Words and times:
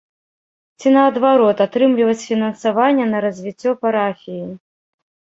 Ці 0.79 0.87
наадварот, 0.93 1.57
атрымліваць 1.65 2.21
фінансаванне 2.29 3.05
на 3.11 3.17
развіццё 3.27 3.71
парафіі. 3.83 4.41